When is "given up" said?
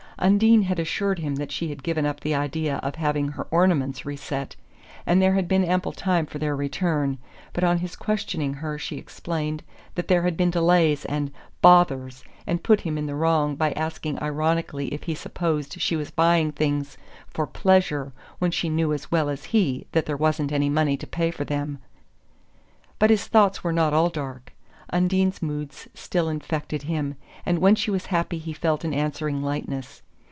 1.81-2.19